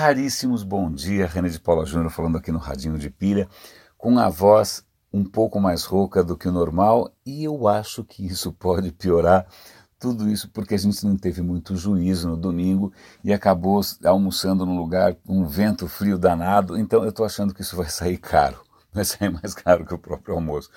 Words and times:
raríssimos 0.00 0.62
bom 0.62 0.90
dia, 0.90 1.26
René 1.26 1.50
de 1.50 1.60
Paula 1.60 1.84
Júnior 1.84 2.10
falando 2.10 2.38
aqui 2.38 2.50
no 2.50 2.58
Radinho 2.58 2.96
de 2.96 3.10
Pilha, 3.10 3.46
com 3.98 4.18
a 4.18 4.30
voz 4.30 4.82
um 5.12 5.22
pouco 5.22 5.60
mais 5.60 5.84
rouca 5.84 6.24
do 6.24 6.38
que 6.38 6.48
o 6.48 6.52
normal, 6.52 7.12
e 7.26 7.44
eu 7.44 7.68
acho 7.68 8.02
que 8.02 8.24
isso 8.24 8.50
pode 8.58 8.92
piorar 8.92 9.46
tudo 9.98 10.26
isso 10.30 10.48
porque 10.48 10.74
a 10.74 10.78
gente 10.78 11.04
não 11.04 11.18
teve 11.18 11.42
muito 11.42 11.76
juízo 11.76 12.30
no 12.30 12.36
domingo 12.38 12.90
e 13.22 13.30
acabou 13.30 13.82
almoçando 14.02 14.64
num 14.64 14.78
lugar 14.78 15.16
com 15.16 15.42
um 15.42 15.46
vento 15.46 15.86
frio 15.86 16.16
danado, 16.16 16.78
então 16.78 17.02
eu 17.02 17.10
estou 17.10 17.26
achando 17.26 17.52
que 17.52 17.60
isso 17.60 17.76
vai 17.76 17.90
sair 17.90 18.16
caro 18.16 18.58
vai 18.92 19.04
sair 19.04 19.30
mais 19.30 19.52
caro 19.52 19.84
que 19.84 19.94
o 19.94 19.98
próprio 19.98 20.34
almoço. 20.34 20.70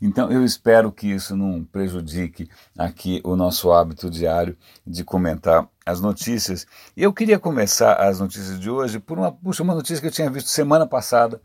Então 0.00 0.30
eu 0.32 0.42
espero 0.42 0.90
que 0.90 1.06
isso 1.06 1.36
não 1.36 1.62
prejudique 1.64 2.48
aqui 2.76 3.20
o 3.24 3.36
nosso 3.36 3.70
hábito 3.70 4.10
diário 4.10 4.56
de 4.86 5.04
comentar 5.04 5.68
as 5.90 6.00
notícias. 6.00 6.66
E 6.96 7.02
eu 7.02 7.12
queria 7.12 7.38
começar 7.38 7.94
as 7.94 8.20
notícias 8.20 8.58
de 8.58 8.70
hoje 8.70 8.98
por 8.98 9.18
uma, 9.18 9.32
puxa, 9.32 9.62
uma 9.62 9.74
notícia 9.74 10.00
que 10.00 10.06
eu 10.06 10.12
tinha 10.12 10.30
visto 10.30 10.48
semana 10.48 10.86
passada, 10.86 11.40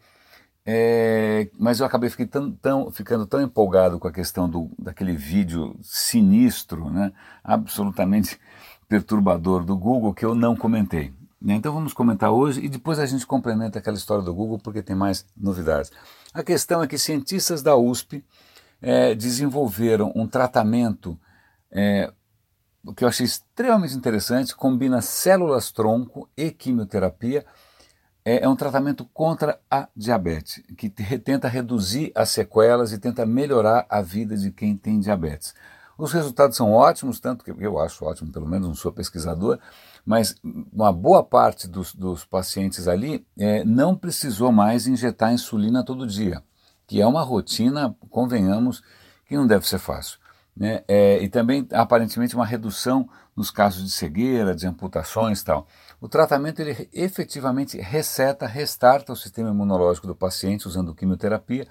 é, 0.66 1.50
mas 1.60 1.80
eu 1.80 1.86
acabei 1.86 2.10
tão, 2.10 2.52
tão, 2.52 2.92
ficando 2.92 3.26
tão 3.26 3.42
empolgado 3.42 4.00
com 4.00 4.08
a 4.08 4.12
questão 4.12 4.50
do, 4.50 4.70
daquele 4.80 5.16
vídeo 5.16 5.76
sinistro, 5.82 6.90
né, 6.90 7.12
absolutamente 7.44 8.40
perturbador 8.88 9.64
do 9.64 9.78
Google, 9.78 10.14
que 10.14 10.26
eu 10.26 10.34
não 10.34 10.56
comentei. 10.56 11.14
Né? 11.42 11.56
Então 11.56 11.74
vamos 11.74 11.94
comentar 11.94 12.32
hoje 12.32 12.62
e 12.64 12.70
depois 12.70 12.98
a 12.98 13.06
gente 13.06 13.26
complementa 13.28 13.78
aquela 13.78 13.98
história 13.98 14.24
do 14.24 14.34
Google 14.34 14.58
porque 14.58 14.82
tem 14.82 14.96
mais 14.96 15.26
novidades. 15.38 15.92
A 16.34 16.44
questão 16.44 16.82
é 16.82 16.88
que 16.88 16.98
cientistas 16.98 17.62
da 17.62 17.76
USP 17.76 18.24
é, 18.82 19.14
desenvolveram 19.14 20.12
um 20.16 20.28
tratamento 20.28 21.20
é, 21.72 22.12
que 22.94 23.04
eu 23.04 23.08
achei 23.08 23.26
extremamente 23.26 23.96
interessante, 23.96 24.56
combina 24.56 25.02
células-tronco 25.02 26.30
e 26.36 26.52
quimioterapia. 26.52 27.46
É, 28.24 28.44
é 28.44 28.50
um 28.50 28.56
tratamento 28.56 29.06
contra 29.14 29.60
a 29.70 29.88
diabetes, 29.96 30.64
que 30.76 30.90
tenta 30.90 31.48
reduzir 31.48 32.12
as 32.16 32.30
sequelas 32.30 32.92
e 32.92 32.98
tenta 32.98 33.26
melhorar 33.26 33.86
a 33.90 34.02
vida 34.02 34.36
de 34.36 34.52
quem 34.52 34.76
tem 34.76 35.00
diabetes. 35.00 35.54
Os 35.98 36.12
resultados 36.12 36.58
são 36.58 36.74
ótimos, 36.74 37.20
tanto 37.20 37.46
que 37.46 37.52
eu 37.52 37.80
acho 37.80 38.04
ótimo, 38.04 38.32
pelo 38.32 38.48
menos 38.48 38.68
não 38.68 38.76
sou 38.76 38.92
pesquisador, 38.92 39.60
mas 40.06 40.36
uma 40.74 40.92
boa 40.92 41.24
parte 41.24 41.68
dos, 41.68 41.94
dos 41.94 42.26
pacientes 42.26 42.88
ali 42.88 43.26
é, 43.38 43.64
não 43.64 43.96
precisou 43.96 44.52
mais 44.52 44.88
injetar 44.88 45.32
insulina 45.32 45.86
todo 45.86 46.06
dia, 46.06 46.44
que 46.86 47.02
é 47.02 47.08
uma 47.08 47.24
rotina, 47.24 47.96
convenhamos, 48.10 48.84
que 49.26 49.38
não 49.38 49.48
deve 49.48 49.68
ser 49.68 49.80
fácil. 49.80 50.20
Né? 50.56 50.84
É, 50.88 51.22
e 51.22 51.28
também, 51.28 51.68
aparentemente, 51.72 52.36
uma 52.36 52.46
redução 52.46 53.10
nos 53.36 53.52
casos 53.52 53.84
de 53.84 53.92
cegueira, 53.92 54.56
de 54.56 54.66
amputações 54.66 55.44
tal. 55.44 55.68
O 56.00 56.08
tratamento 56.08 56.62
ele 56.62 56.90
efetivamente 56.94 57.78
reseta, 57.78 58.48
restarta 58.48 59.12
o 59.12 59.16
sistema 59.16 59.50
imunológico 59.50 60.08
do 60.08 60.16
paciente 60.16 60.68
usando 60.68 60.96
quimioterapia, 60.96 61.68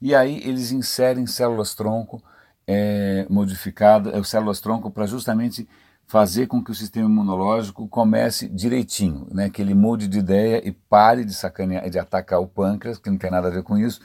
e 0.00 0.14
aí 0.14 0.40
eles 0.44 0.72
inserem 0.72 1.26
células-tronco 1.26 2.22
é, 2.66 3.26
modificada, 3.28 4.16
é, 4.16 4.22
células-tronco, 4.22 4.90
para 4.90 5.06
justamente 5.06 5.68
fazer 6.06 6.46
com 6.46 6.62
que 6.62 6.70
o 6.70 6.74
sistema 6.74 7.08
imunológico 7.08 7.88
comece 7.88 8.48
direitinho, 8.48 9.26
né, 9.30 9.48
que 9.48 9.62
ele 9.62 9.74
mude 9.74 10.08
de 10.08 10.18
ideia 10.18 10.60
e 10.66 10.72
pare 10.72 11.24
de 11.24 11.32
sacanear, 11.32 11.88
de 11.88 11.98
atacar 11.98 12.40
o 12.40 12.46
pâncreas, 12.46 12.98
que 12.98 13.08
não 13.08 13.16
tem 13.16 13.30
nada 13.30 13.48
a 13.48 13.50
ver 13.50 13.62
com 13.62 13.78
isso. 13.78 14.00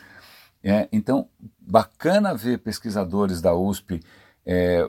É, 0.70 0.90
então, 0.92 1.30
bacana 1.62 2.36
ver 2.36 2.58
pesquisadores 2.58 3.40
da 3.40 3.56
USP 3.56 4.02
é, 4.46 4.86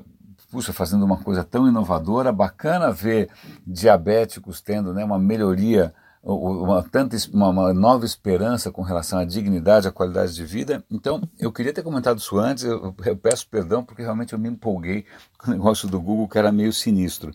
puxa, 0.51 0.73
fazendo 0.73 1.05
uma 1.05 1.19
coisa 1.19 1.45
tão 1.45 1.69
inovadora, 1.69 2.33
bacana 2.33 2.91
ver 2.91 3.29
diabéticos 3.65 4.61
tendo 4.61 4.93
né, 4.93 5.05
uma 5.05 5.21
melhoria 5.21 5.95
uma, 6.21 6.83
tanta, 6.83 7.17
uma, 7.33 7.49
uma, 7.49 7.73
nova 7.73 8.05
esperança 8.05 8.73
com 8.73 8.83
relação 8.83 9.21
à 9.21 9.25
dignidade, 9.25 9.87
à 9.87 9.93
qualidade 9.93 10.35
de 10.35 10.45
vida. 10.45 10.85
Então, 10.91 11.23
eu 11.39 11.53
queria 11.53 11.73
ter 11.73 11.83
comentado 11.83 12.19
isso 12.19 12.37
antes, 12.37 12.65
eu, 12.65 12.95
eu 13.05 13.17
peço 13.17 13.49
perdão 13.49 13.85
porque 13.85 14.03
realmente 14.03 14.33
eu 14.33 14.39
me 14.39 14.49
empolguei 14.49 15.07
com 15.39 15.53
o 15.53 15.55
negócio 15.55 15.89
do 15.89 16.01
Google 16.01 16.29
que 16.29 16.37
era 16.37 16.51
meio 16.51 16.73
sinistro. 16.73 17.33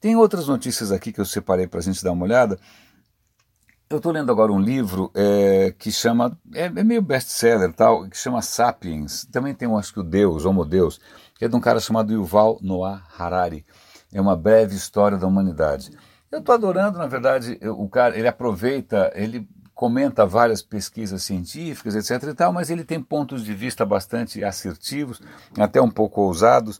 Tem 0.00 0.16
outras 0.16 0.48
notícias 0.48 0.90
aqui 0.90 1.12
que 1.12 1.20
eu 1.20 1.24
separei 1.24 1.66
para 1.66 1.78
a 1.78 1.82
gente 1.82 2.02
dar 2.02 2.12
uma 2.12 2.24
olhada. 2.24 2.58
Eu 3.90 3.96
estou 3.96 4.12
lendo 4.12 4.30
agora 4.30 4.52
um 4.52 4.60
livro 4.60 5.10
é, 5.14 5.74
que 5.78 5.90
chama, 5.90 6.38
é, 6.52 6.66
é 6.66 6.84
meio 6.84 7.00
best-seller 7.00 7.72
tal, 7.72 8.06
que 8.06 8.18
chama 8.18 8.42
Sapiens. 8.42 9.24
Também 9.32 9.54
tem, 9.54 9.66
um, 9.66 9.78
acho 9.78 9.94
que 9.94 10.00
o 10.00 10.02
Deus, 10.02 10.44
Homo 10.44 10.62
Deus, 10.62 11.00
que 11.38 11.46
é 11.46 11.48
de 11.48 11.56
um 11.56 11.60
cara 11.60 11.80
chamado 11.80 12.12
Yuval 12.12 12.58
Noah 12.60 13.02
Harari. 13.18 13.64
É 14.12 14.20
uma 14.20 14.36
breve 14.36 14.76
história 14.76 15.16
da 15.16 15.26
humanidade. 15.26 15.90
Eu 16.30 16.40
estou 16.40 16.54
adorando, 16.54 16.98
na 16.98 17.06
verdade, 17.06 17.58
o 17.62 17.88
cara, 17.88 18.18
ele 18.18 18.28
aproveita, 18.28 19.10
ele 19.14 19.48
comenta 19.74 20.26
várias 20.26 20.60
pesquisas 20.60 21.22
científicas, 21.22 21.94
etc 21.94 22.28
e 22.28 22.34
tal, 22.34 22.52
mas 22.52 22.68
ele 22.68 22.84
tem 22.84 23.00
pontos 23.00 23.42
de 23.42 23.54
vista 23.54 23.86
bastante 23.86 24.44
assertivos, 24.44 25.18
até 25.58 25.80
um 25.80 25.90
pouco 25.90 26.20
ousados. 26.20 26.78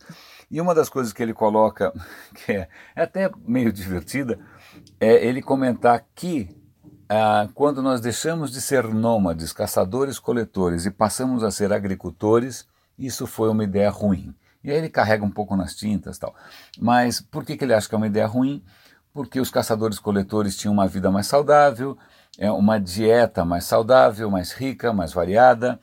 E 0.51 0.61
uma 0.61 0.75
das 0.75 0.91
coisas 0.91 1.15
que 1.15 1.23
ele 1.23 1.33
coloca, 1.33 1.91
que 2.35 2.53
é, 2.53 2.69
é 2.95 3.03
até 3.03 3.31
meio 3.47 3.73
divertida, 3.73 4.39
é 5.01 5.27
ele 5.27 5.41
comentar 5.41 6.05
que 6.15 6.58
ah, 7.09 7.49
quando 7.55 7.83
nós 7.83 8.01
deixamos 8.01 8.51
de 8.51 8.61
ser 8.61 8.85
nômades, 8.85 9.53
caçadores-coletores 9.53 10.87
e 10.87 10.91
passamos 10.91 11.43
a 11.43 11.51
ser 11.51 11.73
agricultores, 11.73 12.67
isso 12.99 13.27
foi 13.27 13.49
uma 13.49 13.65
ideia 13.65 13.91
ruim. 13.91 14.35
E 14.63 14.71
aí 14.71 14.77
ele 14.77 14.89
carrega 14.89 15.25
um 15.25 15.31
pouco 15.31 15.57
nas 15.57 15.75
tintas 15.75 16.19
tal. 16.19 16.35
Mas 16.79 17.21
por 17.21 17.45
que, 17.45 17.57
que 17.57 17.65
ele 17.65 17.75
acha 17.75 17.89
que 17.89 17.95
é 17.95 17.99
uma 17.99 18.07
ideia 18.07 18.27
ruim? 18.27 18.63
porque 19.19 19.41
os 19.41 19.51
caçadores-coletores 19.51 20.57
tinham 20.57 20.73
uma 20.73 20.87
vida 20.87 21.11
mais 21.11 21.27
saudável, 21.27 21.99
é, 22.39 22.51
uma 22.53 22.79
dieta 22.79 23.45
mais 23.45 23.65
saudável, 23.65 24.31
mais 24.31 24.53
rica, 24.53 24.93
mais 24.93 25.13
variada, 25.13 25.81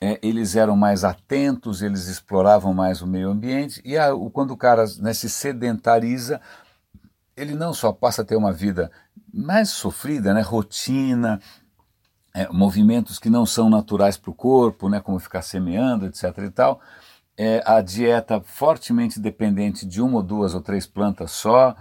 é, 0.00 0.18
eles 0.22 0.56
eram 0.56 0.74
mais 0.74 1.04
atentos, 1.04 1.82
eles 1.82 2.06
exploravam 2.06 2.72
mais 2.72 3.02
o 3.02 3.06
meio 3.06 3.28
ambiente, 3.28 3.82
e 3.84 3.98
a, 3.98 4.08
quando 4.32 4.52
o 4.52 4.56
cara 4.56 4.84
né, 5.00 5.12
se 5.12 5.28
sedentariza, 5.28 6.40
ele 7.38 7.54
não 7.54 7.72
só 7.72 7.92
passa 7.92 8.22
a 8.22 8.24
ter 8.24 8.36
uma 8.36 8.52
vida 8.52 8.90
mais 9.32 9.70
sofrida, 9.70 10.34
né, 10.34 10.40
rotina, 10.40 11.40
é, 12.34 12.48
movimentos 12.48 13.18
que 13.18 13.30
não 13.30 13.46
são 13.46 13.70
naturais 13.70 14.16
para 14.16 14.30
o 14.30 14.34
corpo, 14.34 14.88
né, 14.88 15.00
como 15.00 15.18
ficar 15.18 15.42
semeando, 15.42 16.06
etc. 16.06 16.24
e 16.38 16.50
tal, 16.50 16.80
é, 17.36 17.62
a 17.64 17.80
dieta 17.80 18.40
fortemente 18.40 19.20
dependente 19.20 19.86
de 19.86 20.02
uma 20.02 20.16
ou 20.16 20.22
duas 20.22 20.54
ou 20.54 20.60
três 20.60 20.86
plantas 20.86 21.30
só, 21.30 21.74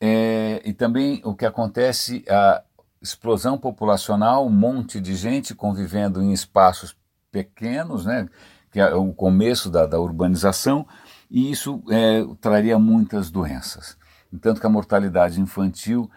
é, 0.00 0.62
e 0.64 0.72
também 0.72 1.20
o 1.24 1.34
que 1.34 1.44
acontece, 1.44 2.24
a 2.28 2.62
explosão 3.02 3.58
populacional, 3.58 4.46
um 4.46 4.50
monte 4.50 5.00
de 5.00 5.14
gente 5.16 5.54
convivendo 5.54 6.22
em 6.22 6.32
espaços 6.32 6.96
pequenos, 7.32 8.04
né, 8.04 8.28
que 8.70 8.80
é 8.80 8.94
o 8.94 9.12
começo 9.12 9.70
da, 9.70 9.86
da 9.86 9.98
urbanização, 9.98 10.86
e 11.30 11.50
isso 11.50 11.82
é, 11.90 12.24
traria 12.40 12.78
muitas 12.78 13.30
doenças. 13.30 13.97
Tanto 14.40 14.60
que 14.60 14.66
a 14.66 14.70
mortalidade 14.70 15.40
infantil 15.40 16.10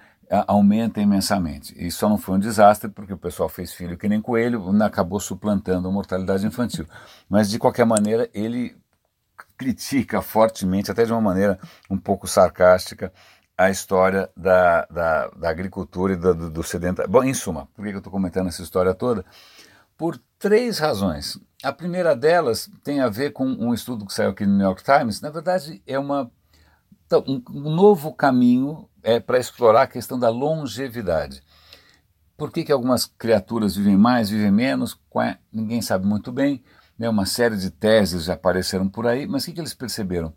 aumenta 0.47 1.01
imensamente. 1.01 1.75
E 1.77 1.91
só 1.91 2.07
não 2.07 2.17
foi 2.17 2.35
um 2.35 2.39
desastre 2.39 2.89
porque 2.89 3.13
o 3.13 3.17
pessoal 3.17 3.49
fez 3.49 3.73
filho 3.73 3.97
que 3.97 4.07
nem 4.07 4.21
coelho, 4.21 4.63
acabou 4.81 5.19
suplantando 5.19 5.87
a 5.87 5.91
mortalidade 5.91 6.45
infantil. 6.45 6.85
Mas 7.29 7.49
de 7.49 7.59
qualquer 7.59 7.85
maneira, 7.85 8.29
ele 8.33 8.75
critica 9.57 10.21
fortemente, 10.21 10.89
até 10.89 11.05
de 11.05 11.11
uma 11.11 11.21
maneira 11.21 11.59
um 11.89 11.97
pouco 11.97 12.27
sarcástica, 12.27 13.11
a 13.57 13.69
história 13.69 14.29
da, 14.35 14.85
da, 14.85 15.27
da 15.29 15.49
agricultura 15.49 16.13
e 16.13 16.15
do, 16.15 16.33
do, 16.33 16.49
do 16.49 16.63
sedentário. 16.63 17.11
Bom, 17.11 17.23
em 17.23 17.33
suma, 17.33 17.67
por 17.75 17.85
que 17.85 17.91
eu 17.91 17.97
estou 17.97 18.11
comentando 18.11 18.47
essa 18.47 18.63
história 18.63 18.93
toda? 18.93 19.25
Por 19.97 20.19
três 20.39 20.79
razões. 20.79 21.39
A 21.61 21.71
primeira 21.71 22.15
delas 22.15 22.71
tem 22.83 23.01
a 23.01 23.09
ver 23.09 23.31
com 23.33 23.45
um 23.45 23.73
estudo 23.73 24.05
que 24.05 24.13
saiu 24.13 24.31
aqui 24.31 24.45
no 24.45 24.57
New 24.57 24.65
York 24.65 24.83
Times. 24.83 25.21
Na 25.21 25.29
verdade, 25.29 25.81
é 25.85 25.99
uma, 25.99 26.31
então, 27.11 27.43
um 27.49 27.75
novo 27.75 28.13
caminho 28.13 28.87
é, 29.03 29.19
para 29.19 29.37
explorar 29.37 29.81
a 29.81 29.87
questão 29.87 30.17
da 30.17 30.29
longevidade. 30.29 31.43
Por 32.37 32.51
que, 32.51 32.63
que 32.63 32.71
algumas 32.71 33.05
criaturas 33.05 33.75
vivem 33.75 33.97
mais, 33.97 34.29
vivem 34.29 34.49
menos? 34.49 34.97
Ninguém 35.51 35.81
sabe 35.81 36.05
muito 36.05 36.31
bem. 36.31 36.63
Né? 36.97 37.09
Uma 37.09 37.25
série 37.25 37.57
de 37.57 37.69
teses 37.69 38.23
já 38.23 38.33
apareceram 38.33 38.87
por 38.87 39.05
aí, 39.05 39.27
mas 39.27 39.43
o 39.43 39.45
que, 39.47 39.53
que 39.53 39.59
eles 39.59 39.73
perceberam? 39.73 40.33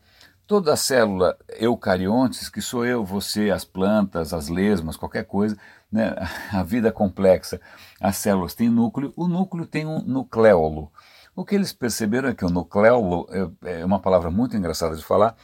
Toda 0.49 0.73
a 0.73 0.77
célula 0.77 1.39
eucariontes, 1.61 2.49
que 2.49 2.61
sou 2.61 2.85
eu, 2.85 3.05
você, 3.05 3.51
as 3.51 3.65
plantas, 3.65 4.35
as 4.35 4.49
lesmas, 4.49 4.97
qualquer 4.97 5.25
coisa, 5.25 5.57
né? 5.91 6.13
a 6.53 6.63
vida 6.65 6.91
complexa, 6.91 7.61
as 8.01 8.17
células 8.17 8.55
têm 8.55 8.69
núcleo, 8.69 9.13
o 9.17 9.29
núcleo 9.29 9.65
tem 9.65 9.87
um 9.87 10.01
nucleolo. 10.01 10.91
O 11.37 11.45
que 11.45 11.55
eles 11.55 11.73
perceberam 11.73 12.29
é 12.29 12.35
que 12.35 12.45
o 12.45 12.51
nucleolo, 12.51 13.27
é, 13.65 13.81
é 13.81 13.85
uma 13.85 13.99
palavra 13.99 14.31
muito 14.31 14.57
engraçada 14.57 14.95
de 14.97 15.03
falar, 15.03 15.35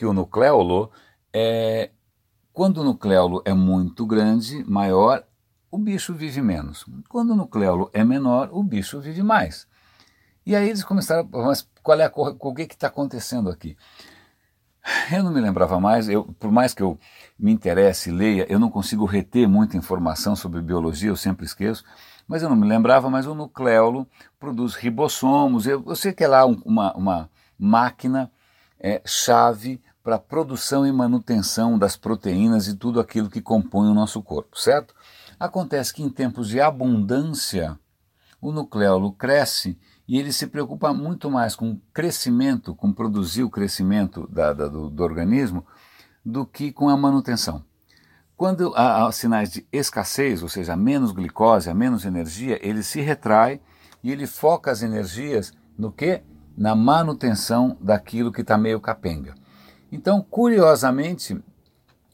que 0.00 0.06
o 0.06 0.14
nucleolo 0.14 0.90
é. 1.30 1.90
Quando 2.54 2.78
o 2.78 2.84
nucleolo 2.84 3.42
é 3.44 3.52
muito 3.52 4.06
grande, 4.06 4.64
maior, 4.64 5.22
o 5.70 5.76
bicho 5.76 6.14
vive 6.14 6.40
menos. 6.40 6.86
Quando 7.06 7.32
o 7.32 7.36
nucleolo 7.36 7.90
é 7.92 8.02
menor, 8.02 8.48
o 8.50 8.62
bicho 8.62 8.98
vive 8.98 9.22
mais. 9.22 9.68
E 10.46 10.56
aí 10.56 10.70
eles 10.70 10.82
começaram, 10.82 11.28
mas 11.30 11.68
qual 11.82 12.00
é 12.00 12.06
a, 12.06 12.12
o 12.14 12.54
que 12.54 12.62
está 12.62 12.86
acontecendo 12.86 13.50
aqui? 13.50 13.76
Eu 15.12 15.22
não 15.22 15.30
me 15.30 15.40
lembrava 15.40 15.78
mais, 15.78 16.08
eu, 16.08 16.24
por 16.40 16.50
mais 16.50 16.72
que 16.72 16.82
eu 16.82 16.98
me 17.38 17.52
interesse, 17.52 18.10
leia, 18.10 18.46
eu 18.50 18.58
não 18.58 18.70
consigo 18.70 19.04
reter 19.04 19.46
muita 19.46 19.76
informação 19.76 20.34
sobre 20.34 20.62
biologia, 20.62 21.10
eu 21.10 21.16
sempre 21.16 21.44
esqueço, 21.44 21.84
mas 22.26 22.42
eu 22.42 22.48
não 22.48 22.56
me 22.56 22.66
lembrava, 22.66 23.10
mas 23.10 23.26
o 23.26 23.34
nucleolo 23.34 24.08
produz 24.38 24.74
ribossomos, 24.74 25.66
eu, 25.66 25.84
eu 25.86 25.94
sei 25.94 26.14
que 26.14 26.24
é 26.24 26.28
lá 26.28 26.46
um, 26.46 26.58
uma, 26.64 26.94
uma 26.94 27.30
máquina 27.58 28.32
é, 28.80 29.02
chave 29.04 29.78
para 30.10 30.16
a 30.16 30.18
produção 30.18 30.84
e 30.84 30.90
manutenção 30.90 31.78
das 31.78 31.96
proteínas 31.96 32.66
e 32.66 32.74
tudo 32.74 32.98
aquilo 32.98 33.30
que 33.30 33.40
compõe 33.40 33.88
o 33.88 33.94
nosso 33.94 34.20
corpo, 34.20 34.58
certo? 34.58 34.92
Acontece 35.38 35.94
que 35.94 36.02
em 36.02 36.10
tempos 36.10 36.48
de 36.48 36.60
abundância, 36.60 37.78
o 38.40 38.50
nucleolo 38.50 39.12
cresce 39.12 39.78
e 40.08 40.18
ele 40.18 40.32
se 40.32 40.48
preocupa 40.48 40.92
muito 40.92 41.30
mais 41.30 41.54
com 41.54 41.70
o 41.70 41.80
crescimento, 41.94 42.74
com 42.74 42.92
produzir 42.92 43.44
o 43.44 43.50
crescimento 43.50 44.26
da, 44.26 44.52
da, 44.52 44.66
do, 44.66 44.90
do, 44.90 45.04
organismo, 45.04 45.64
do 46.24 46.44
que 46.44 46.72
com 46.72 46.88
a 46.88 46.96
manutenção. 46.96 47.64
Quando 48.36 48.74
há, 48.74 49.06
há 49.06 49.12
sinais 49.12 49.52
de 49.52 49.64
escassez, 49.70 50.42
ou 50.42 50.48
seja, 50.48 50.74
menos 50.74 51.12
glicose, 51.12 51.72
menos 51.72 52.04
energia, 52.04 52.58
ele 52.68 52.82
se 52.82 53.00
retrai 53.00 53.60
e 54.02 54.10
ele 54.10 54.26
foca 54.26 54.72
as 54.72 54.82
energias 54.82 55.52
no 55.78 55.92
que? 55.92 56.20
Na 56.56 56.74
manutenção 56.74 57.78
daquilo 57.80 58.32
que 58.32 58.40
está 58.40 58.58
meio 58.58 58.80
capenga. 58.80 59.38
Então, 59.90 60.22
curiosamente, 60.22 61.40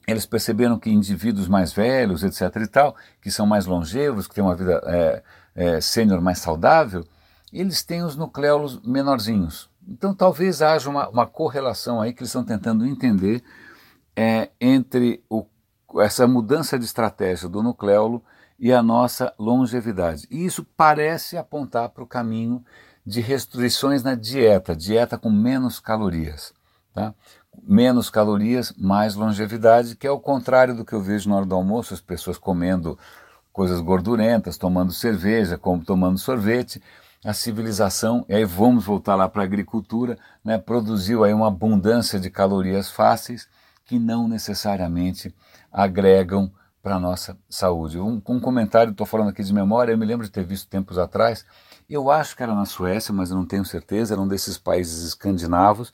eles 0.06 0.24
perceberam 0.24 0.78
que 0.78 0.90
indivíduos 0.90 1.48
mais 1.48 1.72
velhos, 1.72 2.22
etc. 2.22 2.62
e 2.62 2.66
tal, 2.66 2.96
que 3.20 3.30
são 3.30 3.44
mais 3.44 3.66
longevos, 3.66 4.26
que 4.26 4.34
têm 4.34 4.44
uma 4.44 4.54
vida 4.54 4.80
é, 4.84 5.22
é, 5.54 5.80
sênior 5.80 6.20
mais 6.20 6.38
saudável, 6.38 7.04
eles 7.52 7.82
têm 7.82 8.02
os 8.02 8.14
nucleolos 8.14 8.80
menorzinhos. 8.82 9.68
Então 9.88 10.14
talvez 10.14 10.62
haja 10.62 10.90
uma, 10.90 11.08
uma 11.08 11.26
correlação 11.26 12.00
aí 12.00 12.12
que 12.12 12.20
eles 12.20 12.28
estão 12.28 12.44
tentando 12.44 12.86
entender 12.86 13.42
é, 14.14 14.50
entre 14.60 15.22
o, 15.28 15.46
essa 16.00 16.26
mudança 16.26 16.78
de 16.78 16.84
estratégia 16.84 17.48
do 17.48 17.62
nucleolo 17.62 18.22
e 18.58 18.72
a 18.72 18.82
nossa 18.82 19.32
longevidade. 19.38 20.26
E 20.30 20.44
isso 20.44 20.64
parece 20.76 21.36
apontar 21.36 21.90
para 21.90 22.02
o 22.02 22.06
caminho 22.06 22.64
de 23.04 23.20
restrições 23.20 24.02
na 24.02 24.14
dieta, 24.14 24.74
dieta 24.74 25.16
com 25.16 25.30
menos 25.30 25.78
calorias. 25.78 26.52
Tá? 26.92 27.14
Menos 27.62 28.10
calorias, 28.10 28.72
mais 28.76 29.14
longevidade, 29.14 29.96
que 29.96 30.06
é 30.06 30.10
o 30.10 30.20
contrário 30.20 30.74
do 30.74 30.84
que 30.84 30.92
eu 30.92 31.00
vejo 31.00 31.28
na 31.28 31.36
hora 31.36 31.46
do 31.46 31.54
almoço, 31.54 31.94
as 31.94 32.00
pessoas 32.00 32.38
comendo 32.38 32.98
coisas 33.52 33.80
gordurentas, 33.80 34.58
tomando 34.58 34.92
cerveja, 34.92 35.56
como 35.56 35.84
tomando 35.84 36.18
sorvete 36.18 36.82
a 37.24 37.32
civilização, 37.32 38.24
e 38.28 38.34
aí 38.34 38.44
vamos 38.44 38.84
voltar 38.84 39.16
lá 39.16 39.28
para 39.28 39.42
a 39.42 39.44
agricultura, 39.44 40.16
né, 40.44 40.58
produziu 40.58 41.24
aí 41.24 41.32
uma 41.32 41.48
abundância 41.48 42.20
de 42.20 42.30
calorias 42.30 42.90
fáceis 42.90 43.48
que 43.84 43.98
não 43.98 44.28
necessariamente 44.28 45.34
agregam 45.72 46.52
para 46.82 46.96
a 46.96 47.00
nossa 47.00 47.36
saúde. 47.48 47.98
Um, 47.98 48.22
um 48.28 48.38
comentário, 48.38 48.92
estou 48.92 49.06
falando 49.06 49.30
aqui 49.30 49.42
de 49.42 49.52
memória, 49.52 49.90
eu 49.90 49.98
me 49.98 50.06
lembro 50.06 50.24
de 50.24 50.30
ter 50.30 50.44
visto 50.44 50.68
tempos 50.68 50.98
atrás, 50.98 51.44
eu 51.90 52.10
acho 52.10 52.36
que 52.36 52.42
era 52.42 52.54
na 52.54 52.64
Suécia, 52.64 53.12
mas 53.12 53.30
eu 53.30 53.36
não 53.36 53.44
tenho 53.44 53.64
certeza, 53.64 54.14
era 54.14 54.20
um 54.20 54.28
desses 54.28 54.56
países 54.58 55.04
escandinavos, 55.04 55.92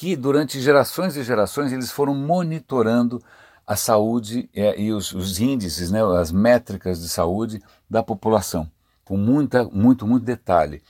que 0.00 0.16
durante 0.16 0.58
gerações 0.58 1.14
e 1.14 1.22
gerações 1.22 1.74
eles 1.74 1.90
foram 1.90 2.14
monitorando 2.14 3.22
a 3.66 3.76
saúde 3.76 4.48
é, 4.54 4.80
e 4.80 4.94
os, 4.94 5.12
os 5.12 5.38
índices, 5.38 5.90
né, 5.90 6.00
as 6.18 6.32
métricas 6.32 7.02
de 7.02 7.06
saúde 7.06 7.62
da 7.88 8.02
população 8.02 8.66
com 9.04 9.18
muita, 9.18 9.62
muito, 9.64 10.06
muito 10.06 10.24
detalhe. 10.24 10.82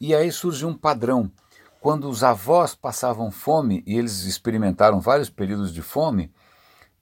E 0.00 0.14
aí 0.14 0.30
surgiu 0.30 0.68
um 0.68 0.76
padrão. 0.76 1.28
Quando 1.80 2.08
os 2.08 2.22
avós 2.22 2.72
passavam 2.72 3.32
fome, 3.32 3.82
e 3.84 3.98
eles 3.98 4.26
experimentaram 4.26 5.00
vários 5.00 5.28
períodos 5.28 5.74
de 5.74 5.82
fome, 5.82 6.32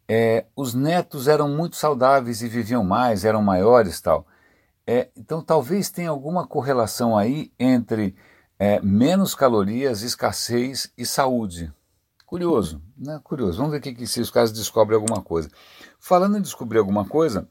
é, 0.09 0.47
os 0.57 0.73
netos 0.73 1.29
eram 1.29 1.47
muito 1.47 1.77
saudáveis 1.77 2.41
e 2.41 2.49
viviam 2.49 2.83
mais, 2.83 3.23
eram 3.23 3.43
maiores 3.43 4.01
tal. 4.01 4.27
É, 4.87 5.11
então 5.15 5.43
talvez 5.43 5.91
tenha 5.91 6.09
alguma 6.09 6.47
correlação 6.47 7.19
aí 7.19 7.53
entre 7.59 8.17
é, 8.61 8.79
menos 8.83 9.35
calorias, 9.35 10.03
escassez 10.03 10.93
e 10.95 11.07
saúde. 11.07 11.73
Curioso, 12.27 12.83
né? 12.95 13.19
Curioso. 13.25 13.57
Vamos 13.57 13.73
ver 13.73 13.79
aqui 13.79 13.95
que, 13.95 14.07
se 14.07 14.21
os 14.21 14.31
caras 14.31 14.53
descobrem 14.53 15.01
alguma 15.01 15.23
coisa. 15.23 15.51
Falando 15.99 16.37
em 16.37 16.43
descobrir 16.43 16.79
alguma 16.79 17.07
coisa, 17.07 17.49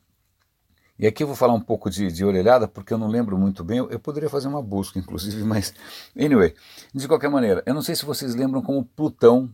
e 0.99 1.07
aqui 1.07 1.23
eu 1.23 1.27
vou 1.27 1.35
falar 1.35 1.53
um 1.53 1.59
pouco 1.59 1.89
de, 1.89 2.11
de 2.11 2.23
orelhada, 2.23 2.67
porque 2.67 2.93
eu 2.93 2.97
não 2.99 3.07
lembro 3.07 3.39
muito 3.39 3.63
bem. 3.63 3.79
Eu, 3.79 3.89
eu, 3.89 3.99
poderia 3.99 4.29
fazer 4.29 4.47
uma 4.47 4.61
busca, 4.61 4.99
inclusive, 4.99 5.41
mas. 5.43 5.73
Anyway, 6.15 6.53
de 6.93 7.07
qualquer 7.07 7.29
maneira, 7.31 7.63
eu 7.65 7.73
não 7.73 7.81
sei 7.81 7.95
se 7.95 8.05
vocês 8.05 8.35
lembram 8.35 8.61
como 8.61 8.85
Plutão 8.85 9.49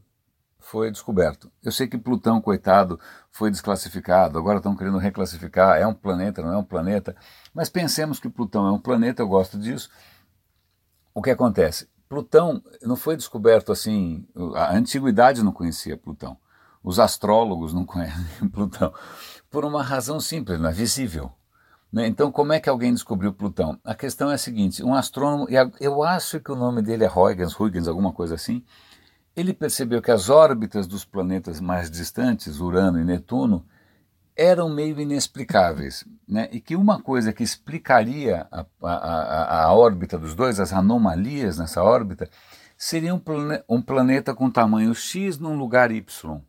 foi 0.60 0.92
descoberto. 0.92 1.50
Eu 1.64 1.72
sei 1.72 1.88
que 1.88 1.98
Plutão, 1.98 2.42
coitado, 2.42 3.00
foi 3.32 3.50
desclassificado, 3.50 4.38
agora 4.38 4.58
estão 4.58 4.76
querendo 4.76 4.98
reclassificar. 4.98 5.78
É 5.78 5.88
um 5.88 5.94
planeta, 5.94 6.42
não 6.42 6.52
é 6.52 6.58
um 6.58 6.64
planeta. 6.66 7.16
Mas 7.54 7.70
pensemos 7.70 8.20
que 8.20 8.28
Plutão 8.28 8.68
é 8.68 8.72
um 8.74 8.80
planeta, 8.80 9.22
eu 9.22 9.28
gosto 9.28 9.58
disso. 9.58 9.90
O 11.16 11.22
que 11.22 11.32
acontece? 11.32 11.88
Plutão 12.10 12.62
não 12.84 12.98
foi 12.98 13.16
descoberto 13.16 13.72
assim. 13.72 14.28
A 14.54 14.76
antiguidade 14.76 15.42
não 15.42 15.54
conhecia 15.54 15.96
Plutão. 15.96 16.38
Os 16.84 17.00
astrólogos 17.00 17.74
não 17.74 17.86
conhecem 17.88 18.50
Plutão 18.50 18.94
por 19.50 19.64
uma 19.64 19.82
razão 19.82 20.20
simples, 20.20 20.60
não 20.60 20.70
é 20.70 20.74
visível. 20.74 21.32
Né? 21.90 22.06
Então, 22.06 22.30
como 22.30 22.52
é 22.52 22.60
que 22.60 22.70
alguém 22.70 22.94
descobriu 22.94 23.32
Plutão? 23.32 23.80
A 23.86 23.96
questão 23.96 24.30
é 24.30 24.34
a 24.34 24.38
seguinte: 24.38 24.84
um 24.84 24.94
astrônomo, 24.94 25.48
eu 25.80 26.04
acho 26.04 26.42
que 26.42 26.52
o 26.52 26.56
nome 26.56 26.82
dele 26.82 27.06
é 27.06 27.10
Huygens, 27.10 27.58
Huygens, 27.58 27.88
alguma 27.88 28.12
coisa 28.12 28.36
assim, 28.36 28.62
ele 29.34 29.54
percebeu 29.54 30.02
que 30.02 30.12
as 30.12 30.30
órbitas 30.30 30.86
dos 30.86 31.06
planetas 31.06 31.62
mais 31.62 31.90
distantes, 31.90 32.60
Urano 32.60 33.00
e 33.00 33.06
Netuno, 33.06 33.66
eram 34.36 34.70
meio 34.70 35.00
inexplicáveis. 35.00 36.06
Né? 36.28 36.50
E 36.52 36.60
que 36.60 36.76
uma 36.76 37.02
coisa 37.02 37.32
que 37.32 37.44
explicaria 37.44 38.48
a, 38.52 38.66
a, 38.84 39.64
a, 39.64 39.74
órbita 39.74 40.18
dos 40.18 40.36
dois, 40.36 40.60
as 40.60 40.74
anomalias 40.74 41.58
nessa 41.58 41.84
órbita, 41.84 42.30
seria 42.78 43.14
um, 43.14 43.20
plane, 43.20 43.64
um 43.70 43.82
planeta 43.82 44.34
com 44.34 44.50
tamanho 44.50 44.94
X 44.94 45.38
num 45.38 45.58
lugar 45.58 45.92
Y. 45.92 46.42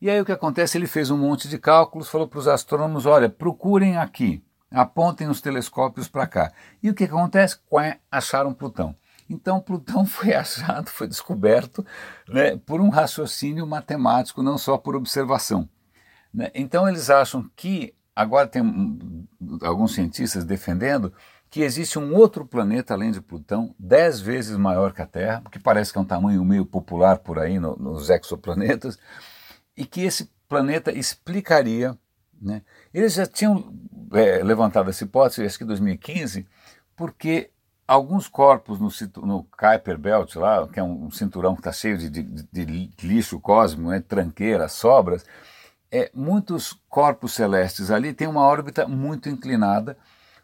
E 0.00 0.08
aí 0.08 0.20
o 0.20 0.24
que 0.24 0.32
acontece? 0.32 0.78
Ele 0.78 0.86
fez 0.86 1.10
um 1.10 1.18
monte 1.18 1.48
de 1.48 1.58
cálculos, 1.58 2.08
falou 2.08 2.28
para 2.28 2.38
os 2.38 2.46
astrônomos: 2.46 3.04
olha, 3.04 3.28
procurem 3.28 3.96
aqui, 3.96 4.44
apontem 4.70 5.28
os 5.28 5.40
telescópios 5.40 6.06
para 6.06 6.26
cá. 6.26 6.52
E 6.80 6.88
o 6.88 6.94
que 6.94 7.04
acontece? 7.04 7.58
Acharam 8.10 8.54
Plutão. 8.54 8.94
Então 9.28 9.60
Plutão 9.60 10.06
foi 10.06 10.34
achado, 10.34 10.88
foi 10.88 11.08
descoberto 11.08 11.84
né, 12.28 12.56
por 12.58 12.80
um 12.80 12.90
raciocínio 12.90 13.66
matemático, 13.66 14.42
não 14.42 14.56
só 14.56 14.78
por 14.78 14.94
observação. 14.94 15.68
Né? 16.32 16.50
Então 16.54 16.88
eles 16.88 17.10
acham 17.10 17.50
que, 17.56 17.94
agora 18.14 18.46
tem 18.46 18.62
alguns 19.62 19.94
cientistas 19.94 20.44
defendendo, 20.44 21.12
que 21.50 21.62
existe 21.62 21.98
um 21.98 22.14
outro 22.14 22.44
planeta 22.44 22.92
além 22.92 23.10
de 23.10 23.20
Plutão, 23.20 23.74
dez 23.78 24.20
vezes 24.20 24.56
maior 24.56 24.92
que 24.92 25.00
a 25.00 25.06
Terra, 25.06 25.42
que 25.50 25.58
parece 25.58 25.92
que 25.92 25.98
é 25.98 26.00
um 26.00 26.04
tamanho 26.04 26.44
meio 26.44 26.66
popular 26.66 27.18
por 27.18 27.38
aí 27.38 27.58
no, 27.58 27.74
nos 27.76 28.10
exoplanetas, 28.10 28.98
e 29.76 29.86
que 29.86 30.02
esse 30.02 30.30
planeta 30.48 30.92
explicaria. 30.92 31.96
Né? 32.40 32.62
Eles 32.92 33.14
já 33.14 33.26
tinham 33.26 33.72
é, 34.12 34.42
levantado 34.42 34.90
essa 34.90 35.04
hipótese, 35.04 35.44
acho 35.44 35.58
que 35.58 35.64
em 35.64 35.68
2015, 35.68 36.46
porque 36.94 37.50
alguns 37.86 38.28
corpos 38.28 38.78
no, 38.78 38.90
no 39.26 39.44
Kuiper 39.44 39.96
Belt, 39.96 40.36
lá, 40.36 40.68
que 40.68 40.78
é 40.78 40.82
um 40.82 41.10
cinturão 41.10 41.54
que 41.54 41.60
está 41.60 41.72
cheio 41.72 41.96
de, 41.96 42.10
de, 42.10 42.22
de, 42.22 42.64
lixo 43.02 43.40
cósmico, 43.40 43.90
né, 43.90 44.00
tranqueiras, 44.00 44.72
sobras, 44.72 45.24
é, 45.90 46.10
muitos 46.14 46.78
corpos 46.88 47.32
celestes 47.32 47.90
ali 47.90 48.12
têm 48.12 48.28
uma 48.28 48.42
órbita 48.42 48.86
muito 48.86 49.28
inclinada, 49.28 49.96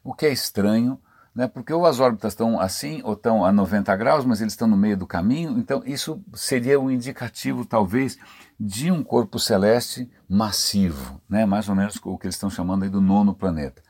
o 0.02 0.14
que 0.14 0.26
é 0.26 0.32
estranho, 0.32 0.98
né, 1.34 1.48
porque 1.48 1.72
ou 1.72 1.84
as 1.84 1.98
órbitas 1.98 2.32
estão 2.32 2.60
assim 2.60 3.00
ou 3.02 3.14
estão 3.14 3.44
a 3.44 3.52
90 3.52 3.94
graus, 3.96 4.24
mas 4.24 4.40
eles 4.40 4.52
estão 4.52 4.68
no 4.68 4.76
meio 4.76 4.96
do 4.96 5.06
caminho, 5.06 5.58
então 5.58 5.82
isso 5.84 6.22
seria 6.32 6.78
um 6.78 6.90
indicativo, 6.90 7.64
talvez, 7.64 8.16
de 8.58 8.90
um 8.90 9.02
corpo 9.02 9.38
celeste 9.38 10.08
massivo, 10.28 11.20
né? 11.28 11.44
mais 11.44 11.68
ou 11.68 11.74
menos 11.74 11.96
o 12.02 12.16
que 12.16 12.26
eles 12.26 12.36
estão 12.36 12.48
chamando 12.48 12.84
aí 12.84 12.88
do 12.88 13.00
nono 13.00 13.34
planeta. 13.34 13.82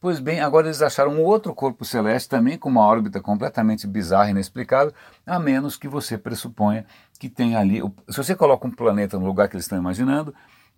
Pois 0.00 0.20
bem, 0.20 0.40
agora 0.40 0.66
eles 0.66 0.82
acharam 0.82 1.12
um 1.12 1.22
outro 1.22 1.54
corpo 1.54 1.84
celeste 1.84 2.28
também 2.28 2.58
com 2.58 2.68
uma 2.68 2.82
órbita 2.82 3.20
completamente 3.20 3.86
bizarra 3.86 4.28
e 4.28 4.30
inexplicável, 4.32 4.92
a 5.26 5.38
menos 5.38 5.76
que 5.76 5.88
você 5.88 6.18
pressuponha 6.18 6.84
que 7.18 7.28
tem 7.28 7.56
ali. 7.56 7.80
Se 8.10 8.18
você 8.18 8.36
coloca 8.36 8.66
um 8.66 8.70
planeta 8.70 9.18
no 9.18 9.24
lugar 9.24 9.48
que 9.48 9.56
eles 9.56 9.64
estão 9.64 9.78
imaginando, 9.78 10.34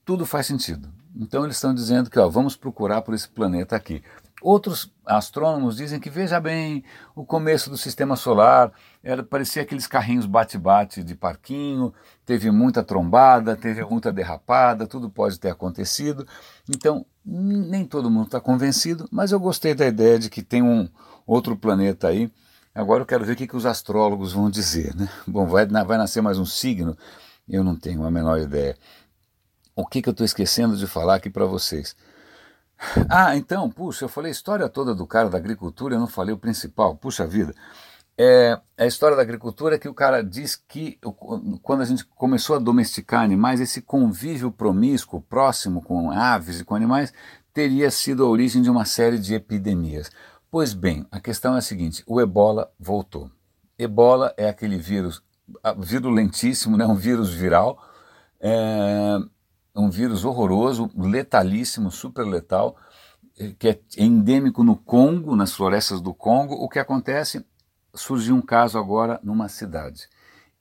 tudo 0.06 0.24
faz 0.24 0.46
sentido. 0.46 0.88
Então 1.14 1.44
eles 1.44 1.56
estão 1.56 1.74
dizendo 1.74 2.08
que 2.08 2.18
ó, 2.18 2.28
vamos 2.28 2.56
procurar 2.56 3.02
por 3.02 3.12
esse 3.12 3.28
planeta 3.28 3.74
aqui. 3.74 4.02
Outros 4.40 4.92
astrônomos 5.04 5.76
dizem 5.76 5.98
que, 5.98 6.10
veja 6.10 6.38
bem, 6.38 6.84
o 7.14 7.24
começo 7.24 7.68
do 7.68 7.76
sistema 7.76 8.14
solar 8.14 8.70
era, 9.02 9.22
parecia 9.22 9.62
aqueles 9.62 9.86
carrinhos 9.86 10.26
bate-bate 10.26 11.02
de 11.02 11.14
parquinho, 11.16 11.92
teve 12.24 12.50
muita 12.50 12.84
trombada, 12.84 13.56
teve 13.56 13.82
muita 13.84 14.12
derrapada, 14.12 14.86
tudo 14.86 15.10
pode 15.10 15.40
ter 15.40 15.48
acontecido. 15.48 16.26
Então, 16.68 17.04
nem 17.24 17.84
todo 17.84 18.10
mundo 18.10 18.26
está 18.26 18.40
convencido, 18.40 19.08
mas 19.10 19.32
eu 19.32 19.40
gostei 19.40 19.74
da 19.74 19.86
ideia 19.86 20.18
de 20.18 20.30
que 20.30 20.42
tem 20.42 20.62
um 20.62 20.88
outro 21.26 21.56
planeta 21.56 22.08
aí. 22.08 22.30
Agora 22.74 23.02
eu 23.02 23.06
quero 23.06 23.24
ver 23.24 23.32
o 23.32 23.36
que, 23.36 23.48
que 23.48 23.56
os 23.56 23.66
astrólogos 23.66 24.34
vão 24.34 24.50
dizer. 24.50 24.94
Né? 24.94 25.08
Bom, 25.26 25.46
vai, 25.46 25.66
vai 25.66 25.98
nascer 25.98 26.20
mais 26.20 26.38
um 26.38 26.44
signo 26.44 26.96
Eu 27.48 27.64
não 27.64 27.74
tenho 27.74 28.04
a 28.04 28.10
menor 28.10 28.38
ideia. 28.38 28.76
O 29.76 29.86
que, 29.86 30.00
que 30.00 30.08
eu 30.08 30.12
estou 30.12 30.24
esquecendo 30.24 30.74
de 30.74 30.86
falar 30.86 31.16
aqui 31.16 31.28
para 31.28 31.44
vocês? 31.44 31.94
Ah, 33.10 33.36
então, 33.36 33.70
puxa, 33.70 34.06
eu 34.06 34.08
falei 34.08 34.30
a 34.30 34.32
história 34.32 34.68
toda 34.70 34.94
do 34.94 35.06
cara 35.06 35.28
da 35.28 35.36
agricultura, 35.36 35.94
eu 35.94 36.00
não 36.00 36.06
falei 36.06 36.34
o 36.34 36.38
principal, 36.38 36.96
puxa 36.96 37.26
vida. 37.26 37.54
É, 38.18 38.58
a 38.78 38.86
história 38.86 39.14
da 39.14 39.22
agricultura 39.22 39.74
é 39.74 39.78
que 39.78 39.88
o 39.88 39.92
cara 39.92 40.24
diz 40.24 40.56
que 40.56 40.98
quando 41.62 41.82
a 41.82 41.84
gente 41.84 42.06
começou 42.06 42.56
a 42.56 42.58
domesticar 42.58 43.22
animais, 43.22 43.60
esse 43.60 43.82
convívio 43.82 44.50
promíscuo, 44.50 45.20
próximo 45.20 45.82
com 45.82 46.10
aves 46.10 46.60
e 46.60 46.64
com 46.64 46.74
animais, 46.74 47.12
teria 47.52 47.90
sido 47.90 48.24
a 48.24 48.28
origem 48.28 48.62
de 48.62 48.70
uma 48.70 48.86
série 48.86 49.18
de 49.18 49.34
epidemias. 49.34 50.10
Pois 50.50 50.72
bem, 50.72 51.06
a 51.10 51.20
questão 51.20 51.54
é 51.54 51.58
a 51.58 51.62
seguinte: 51.62 52.02
o 52.06 52.18
ebola 52.18 52.72
voltou. 52.80 53.30
Ebola 53.78 54.32
é 54.38 54.48
aquele 54.48 54.78
vírus 54.78 55.22
virulentíssimo, 55.78 56.78
né, 56.78 56.86
um 56.86 56.94
vírus 56.94 57.32
viral, 57.32 57.78
é, 58.40 59.18
um 59.76 59.90
vírus 59.90 60.24
horroroso, 60.24 60.90
letalíssimo, 60.96 61.90
super 61.90 62.24
letal, 62.24 62.76
que 63.58 63.68
é 63.68 63.80
endêmico 63.98 64.64
no 64.64 64.76
Congo, 64.76 65.36
nas 65.36 65.52
florestas 65.52 66.00
do 66.00 66.14
Congo. 66.14 66.54
O 66.54 66.68
que 66.68 66.78
acontece? 66.78 67.44
Surgiu 67.94 68.34
um 68.34 68.42
caso 68.42 68.78
agora 68.78 69.20
numa 69.22 69.48
cidade. 69.48 70.08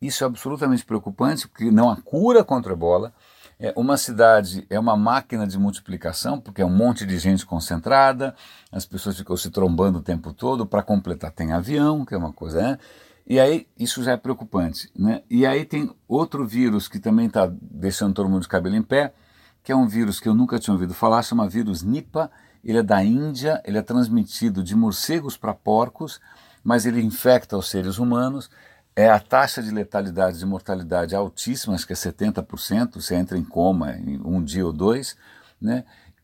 Isso 0.02 0.24
é 0.24 0.28
absolutamente 0.28 0.86
preocupante, 0.86 1.48
porque 1.48 1.72
não 1.72 1.90
há 1.90 1.96
cura 1.96 2.44
contra 2.44 2.74
a 2.74 2.76
ebola. 2.76 3.14
É, 3.58 3.74
uma 3.78 3.96
cidade 3.96 4.68
é 4.70 4.78
uma 4.78 4.98
máquina 4.98 5.48
de 5.48 5.58
multiplicação, 5.58 6.40
porque 6.40 6.62
é 6.62 6.66
um 6.66 6.70
monte 6.76 7.06
de 7.06 7.18
gente 7.18 7.46
concentrada, 7.46 8.36
as 8.70 8.86
pessoas 8.86 9.18
ficam 9.18 9.38
se 9.38 9.50
trombando 9.50 10.00
o 10.00 10.02
tempo 10.02 10.34
todo. 10.34 10.66
Para 10.66 10.84
completar, 10.84 11.32
tem 11.32 11.54
avião, 11.54 12.04
que 12.04 12.14
é 12.14 12.18
uma 12.18 12.34
coisa. 12.34 12.62
Né? 12.62 12.80
E 13.28 13.40
aí, 13.40 13.68
isso 13.78 14.04
já 14.04 14.12
é 14.12 14.18
preocupante. 14.18 14.90
Né? 14.96 15.24
E 15.30 15.46
aí 15.46 15.66
tem 15.66 15.94
outro 16.08 16.46
vírus 16.46 16.88
que 16.88 17.00
também 17.00 17.26
está 17.26 17.52
deixando 17.60 18.14
todo 18.14 18.30
mundo 18.30 18.44
de 18.44 18.48
cabelo 18.48 18.76
em 18.76 18.84
pé, 18.84 19.14
que 19.64 19.72
é 19.72 19.76
um 19.76 19.88
vírus 19.88 20.20
que 20.20 20.30
eu 20.30 20.34
nunca 20.36 20.60
tinha 20.60 20.74
ouvido 20.74 20.94
falar, 20.94 21.24
chama 21.24 21.50
vírus 21.50 21.82
Nipah. 21.82 22.30
Ele 22.64 22.80
é 22.80 22.84
da 22.84 23.04
Índia, 23.04 23.62
ele 23.66 23.78
é 23.78 23.82
transmitido 23.82 24.64
de 24.64 24.76
morcegos 24.76 25.38
para 25.38 25.54
porcos, 25.54 26.20
mas 26.64 26.86
ele 26.86 27.02
infecta 27.02 27.58
os 27.58 27.70
seres 27.70 27.98
humanos. 27.98 28.50
É 28.96 29.10
a 29.10 29.20
taxa 29.20 29.62
de 29.62 29.72
letalidade, 29.72 30.40
de 30.40 30.46
mortalidade 30.46 31.16
altíssima, 31.16 31.76
acho 31.76 31.86
que 31.86 31.94
é 31.94 31.96
70%, 31.96 32.96
você 32.96 33.16
entra 33.16 33.38
em 33.38 33.44
coma 33.44 33.94
em 33.94 34.20
um 34.24 34.44
dia 34.44 34.66
ou 34.66 34.72
dois. 34.72 35.18
Né? 35.60 35.84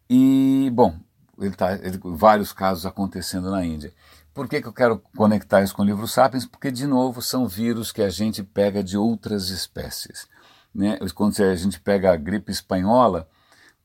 E, 0.10 0.72
bom, 0.74 0.96
ele 1.40 1.56
tá, 1.56 1.74
ele, 1.74 2.00
vários 2.04 2.54
casos 2.54 2.86
acontecendo 2.86 3.50
na 3.50 3.66
Índia. 3.66 3.92
Por 4.34 4.48
que, 4.48 4.62
que 4.62 4.68
eu 4.68 4.74
quero 4.74 5.02
conectar 5.16 5.62
isso 5.62 5.76
com 5.76 5.82
o 5.82 5.86
livro 5.86 6.08
Sapiens? 6.08 6.46
Porque, 6.46 6.72
de 6.72 6.88
novo, 6.88 7.22
são 7.22 7.48
vírus 7.48 7.92
que 7.92 8.02
a 8.02 8.10
gente 8.10 8.42
pega 8.42 8.82
de 8.82 8.98
outras 8.98 9.50
espécies. 9.50 10.26
Né? 10.74 10.98
Quando 11.14 11.42
a 11.42 11.56
gente 11.56 11.80
pega 11.80 12.14
a 12.14 12.16
gripe 12.16 12.50
espanhola, 12.50 13.28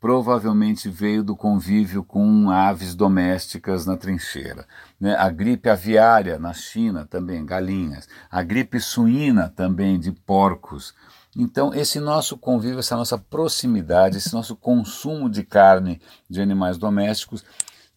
provavelmente 0.00 0.88
veio 0.88 1.24
do 1.24 1.34
convívio 1.34 2.04
com 2.04 2.48
aves 2.48 2.94
domésticas 2.94 3.86
na 3.86 3.96
trincheira. 3.96 4.68
Né? 5.00 5.16
A 5.16 5.28
gripe 5.30 5.68
aviária 5.68 6.38
na 6.38 6.52
China 6.52 7.04
também, 7.04 7.44
galinhas. 7.44 8.08
A 8.30 8.40
gripe 8.40 8.78
suína 8.78 9.52
também, 9.56 9.98
de 9.98 10.12
porcos. 10.12 10.94
Então, 11.36 11.74
esse 11.74 11.98
nosso 11.98 12.38
convívio, 12.38 12.78
essa 12.78 12.96
nossa 12.96 13.18
proximidade, 13.18 14.18
esse 14.18 14.32
nosso 14.32 14.54
consumo 14.54 15.28
de 15.28 15.42
carne 15.42 16.00
de 16.30 16.40
animais 16.40 16.78
domésticos 16.78 17.44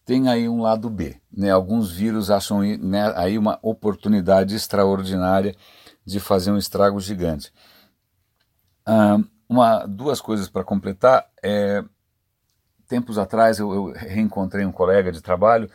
tem 0.04 0.28
aí 0.28 0.48
um 0.48 0.60
lado 0.60 0.88
B. 0.90 1.20
Né? 1.32 1.50
Alguns 1.50 1.90
vírus 1.92 2.30
acham 2.30 2.60
né, 2.60 3.12
aí 3.16 3.38
uma 3.38 3.58
oportunidade 3.62 4.54
extraordinária 4.54 5.54
de 6.04 6.18
fazer 6.18 6.50
um 6.50 6.58
estrago 6.58 6.98
gigante. 7.00 7.52
Ah, 8.84 9.18
uma, 9.48 9.86
duas 9.86 10.20
coisas 10.20 10.48
para 10.48 10.64
completar. 10.64 11.26
É, 11.42 11.84
tempos 12.88 13.18
atrás 13.18 13.58
eu, 13.58 13.72
eu, 13.72 13.92
reencontrei 13.92 14.64
um 14.64 14.72
colega 14.72 15.12
de 15.12 15.20
trabalho 15.20 15.70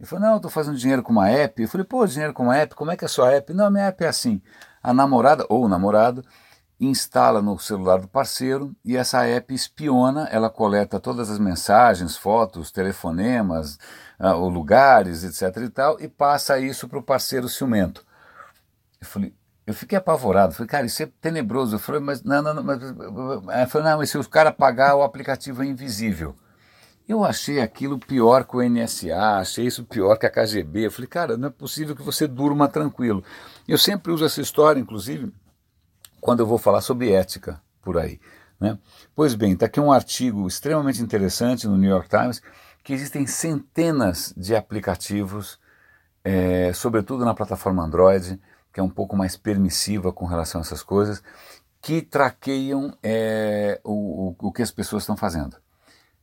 e 0.00 0.06
falou: 0.06 0.26
Não, 0.26 0.36
estou 0.36 0.50
fazendo 0.50 0.76
dinheiro 0.76 1.02
com 1.02 1.12
uma 1.12 1.28
app. 1.28 1.62
Eu 1.62 1.68
falei: 1.68 1.84
Pô, 1.84 2.06
dinheiro 2.06 2.32
com 2.32 2.44
uma 2.44 2.56
app? 2.56 2.74
Como 2.74 2.90
é 2.90 2.96
que 2.96 3.04
é 3.04 3.06
a 3.06 3.08
sua 3.08 3.32
app? 3.32 3.52
Não, 3.52 3.70
minha 3.70 3.86
app 3.86 4.04
é 4.04 4.08
assim. 4.08 4.42
A 4.82 4.92
namorada 4.92 5.46
ou 5.48 5.64
o 5.64 5.68
namorado 5.68 6.24
instala 6.78 7.40
no 7.40 7.58
celular 7.58 8.00
do 8.00 8.08
parceiro 8.08 8.74
e 8.84 8.96
essa 8.96 9.24
app 9.26 9.52
espiona, 9.54 10.28
ela 10.30 10.50
coleta 10.50 11.00
todas 11.00 11.30
as 11.30 11.38
mensagens, 11.38 12.16
fotos, 12.16 12.70
telefonemas, 12.70 13.78
uh, 14.20 14.48
lugares, 14.48 15.24
etc 15.24 15.62
e 15.62 15.68
tal, 15.70 16.00
e 16.00 16.08
passa 16.08 16.58
isso 16.58 16.88
para 16.88 16.98
o 16.98 17.02
parceiro 17.02 17.48
ciumento. 17.48 18.04
Eu 19.00 19.06
falei, 19.06 19.34
eu 19.66 19.74
fiquei 19.74 19.98
apavorado, 19.98 20.54
falei, 20.54 20.68
cara, 20.68 20.86
isso 20.86 21.02
é 21.02 21.08
tenebroso. 21.20 21.74
Eu 21.74 21.80
falei, 21.80 22.00
mas 22.00 22.22
não, 22.22 22.40
não, 22.42 22.54
não, 22.54 22.62
mas, 22.62 22.82
eu 22.82 23.68
falei, 23.68 23.88
não, 23.90 23.98
mas 23.98 24.10
se 24.10 24.18
os 24.18 24.26
caras 24.26 24.54
pagar, 24.54 24.94
o 24.94 25.02
aplicativo 25.02 25.62
é 25.62 25.66
invisível. 25.66 26.36
Eu 27.08 27.24
achei 27.24 27.60
aquilo 27.60 27.98
pior 27.98 28.44
que 28.44 28.56
o 28.56 28.62
NSA, 28.62 29.38
achei 29.38 29.66
isso 29.66 29.84
pior 29.84 30.16
que 30.16 30.26
a 30.26 30.30
KGB. 30.30 30.86
Eu 30.86 30.90
falei, 30.90 31.08
cara, 31.08 31.36
não 31.36 31.48
é 31.48 31.50
possível 31.50 31.94
que 31.96 32.02
você 32.02 32.26
durma 32.26 32.68
tranquilo. 32.68 33.22
Eu 33.66 33.78
sempre 33.78 34.12
uso 34.12 34.24
essa 34.24 34.40
história, 34.40 34.80
inclusive, 34.80 35.32
quando 36.26 36.40
eu 36.40 36.46
vou 36.46 36.58
falar 36.58 36.80
sobre 36.80 37.12
ética 37.12 37.62
por 37.80 37.96
aí. 37.96 38.18
Né? 38.58 38.76
Pois 39.14 39.36
bem, 39.36 39.52
está 39.52 39.66
aqui 39.66 39.78
um 39.78 39.92
artigo 39.92 40.44
extremamente 40.48 41.00
interessante 41.00 41.68
no 41.68 41.76
New 41.76 41.88
York 41.88 42.08
Times 42.08 42.42
que 42.82 42.92
existem 42.92 43.28
centenas 43.28 44.34
de 44.36 44.56
aplicativos, 44.56 45.56
é, 46.24 46.72
sobretudo 46.72 47.24
na 47.24 47.32
plataforma 47.32 47.84
Android, 47.84 48.40
que 48.72 48.80
é 48.80 48.82
um 48.82 48.90
pouco 48.90 49.16
mais 49.16 49.36
permissiva 49.36 50.12
com 50.12 50.26
relação 50.26 50.60
a 50.60 50.62
essas 50.62 50.82
coisas, 50.82 51.22
que 51.80 52.02
traqueiam 52.02 52.92
é, 53.04 53.80
o, 53.84 54.34
o, 54.36 54.50
que 54.50 54.62
as 54.62 54.72
pessoas 54.72 55.04
estão 55.04 55.16
fazendo. 55.16 55.56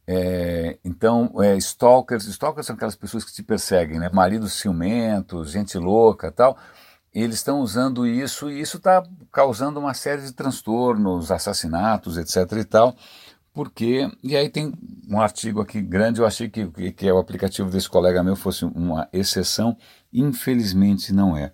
É, 0.06 0.80
então, 0.84 1.32
é, 1.42 1.56
stalkers, 1.56 2.26
stalkers 2.26 2.68
são 2.68 2.76
aquelas 2.76 2.96
pessoas 2.98 3.24
que 3.24 3.32
te 3.32 3.42
perseguem, 3.42 4.00
né? 4.00 4.10
maridos 4.12 4.52
ciumentos, 4.52 5.52
gente 5.52 5.78
louca 5.78 6.30
tal, 6.30 6.58
eles 7.14 7.36
estão 7.36 7.60
usando 7.60 8.08
isso 8.08 8.50
e 8.50 8.60
isso 8.60 8.78
está 8.78 9.04
causando 9.32 9.80
uma 9.80 9.94
série 9.94 10.24
de 10.24 10.32
transtornos, 10.32 11.32
assassinatos, 11.32 12.18
etc. 12.18 12.58
e 12.60 12.64
tal. 12.64 12.96
Porque, 13.54 14.10
e 14.24 14.36
aí 14.36 14.50
tem 14.50 14.74
um 15.08 15.22
artigo 15.22 15.62
aqui 15.62 15.80
grande, 15.80 16.20
eu 16.20 16.26
achei 16.26 16.50
que, 16.50 16.66
que, 16.72 16.92
que 16.92 17.12
o 17.12 17.20
aplicativo 17.20 17.70
desse 17.70 17.88
colega 17.88 18.24
meu 18.24 18.36
fosse 18.36 18.66
uma 18.66 19.08
exceção, 19.14 19.78
infelizmente 20.12 21.14
não 21.14 21.38
é. 21.38 21.54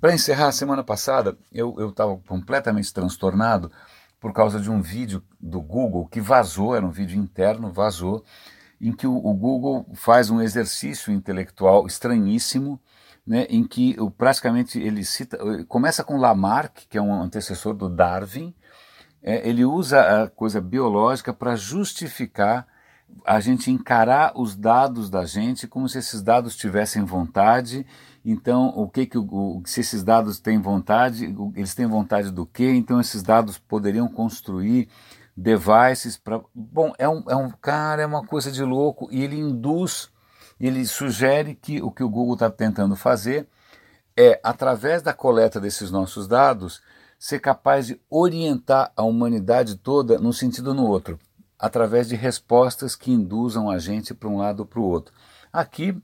Para 0.00 0.14
encerrar, 0.14 0.52
semana 0.52 0.82
passada 0.82 1.36
eu 1.52 1.90
estava 1.90 2.16
completamente 2.26 2.92
transtornado 2.92 3.70
por 4.18 4.32
causa 4.32 4.58
de 4.58 4.70
um 4.70 4.80
vídeo 4.80 5.22
do 5.38 5.60
Google 5.60 6.08
que 6.08 6.20
vazou, 6.20 6.74
era 6.74 6.84
um 6.84 6.90
vídeo 6.90 7.18
interno, 7.18 7.70
vazou, 7.70 8.24
em 8.80 8.92
que 8.92 9.06
o, 9.06 9.14
o 9.14 9.34
Google 9.34 9.86
faz 9.94 10.30
um 10.30 10.40
exercício 10.40 11.12
intelectual 11.12 11.86
estranhíssimo, 11.86 12.80
né, 13.26 13.46
em 13.50 13.66
que 13.66 13.96
praticamente 14.16 14.78
ele 14.78 15.04
cita, 15.04 15.38
começa 15.64 16.04
com 16.04 16.16
Lamarck, 16.16 16.86
que 16.88 16.96
é 16.96 17.02
um 17.02 17.12
antecessor 17.12 17.74
do 17.74 17.88
Darwin, 17.88 18.54
é, 19.22 19.48
ele 19.48 19.64
usa 19.64 20.22
a 20.22 20.30
coisa 20.30 20.60
biológica 20.60 21.34
para 21.34 21.56
justificar 21.56 22.66
a 23.24 23.40
gente 23.40 23.70
encarar 23.70 24.32
os 24.36 24.56
dados 24.56 25.08
da 25.10 25.24
gente 25.24 25.66
como 25.66 25.88
se 25.88 25.98
esses 25.98 26.22
dados 26.22 26.56
tivessem 26.56 27.04
vontade. 27.04 27.86
Então, 28.24 28.68
o 28.68 28.88
que 28.88 29.06
que 29.06 29.18
o, 29.18 29.62
se 29.64 29.80
esses 29.80 30.02
dados 30.02 30.38
têm 30.40 30.60
vontade, 30.60 31.34
eles 31.54 31.74
têm 31.74 31.86
vontade 31.86 32.30
do 32.30 32.44
quê? 32.44 32.72
Então, 32.72 33.00
esses 33.00 33.22
dados 33.22 33.58
poderiam 33.58 34.08
construir 34.08 34.88
devices 35.36 36.16
para. 36.16 36.40
Bom, 36.54 36.92
é 36.98 37.08
um, 37.08 37.22
é 37.28 37.36
um 37.36 37.50
cara, 37.50 38.02
é 38.02 38.06
uma 38.06 38.24
coisa 38.24 38.50
de 38.50 38.62
louco 38.62 39.08
e 39.10 39.22
ele 39.22 39.38
induz 39.38 40.10
ele 40.58 40.86
sugere 40.86 41.54
que 41.54 41.82
o 41.82 41.90
que 41.90 42.02
o 42.02 42.08
Google 42.08 42.34
está 42.34 42.50
tentando 42.50 42.96
fazer 42.96 43.46
é, 44.16 44.40
através 44.42 45.02
da 45.02 45.12
coleta 45.12 45.60
desses 45.60 45.90
nossos 45.90 46.26
dados, 46.26 46.80
ser 47.18 47.38
capaz 47.40 47.86
de 47.86 48.00
orientar 48.08 48.92
a 48.96 49.02
humanidade 49.02 49.76
toda 49.76 50.18
num 50.18 50.32
sentido 50.32 50.68
ou 50.68 50.74
no 50.74 50.86
outro, 50.86 51.18
através 51.58 52.08
de 52.08 52.16
respostas 52.16 52.96
que 52.96 53.10
induzam 53.10 53.70
a 53.70 53.78
gente 53.78 54.14
para 54.14 54.28
um 54.28 54.38
lado 54.38 54.60
ou 54.60 54.66
para 54.66 54.80
o 54.80 54.84
outro. 54.84 55.14
Aqui 55.52 56.00